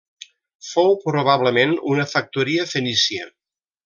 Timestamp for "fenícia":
2.73-3.29